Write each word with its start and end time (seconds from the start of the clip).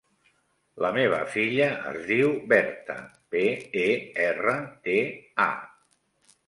La 0.85 0.89
meva 0.95 1.19
filla 1.33 1.67
es 1.91 1.99
diu 2.13 2.33
Berta: 2.55 2.97
be, 3.37 3.45
e, 3.87 3.87
erra, 4.27 4.59
te, 4.89 4.99
a. 5.49 5.53